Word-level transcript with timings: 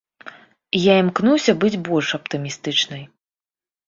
Я 0.85 0.93
імкнуся 1.01 1.53
быць 1.63 1.79
больш 1.89 2.07
аптымістычнай. 2.19 3.03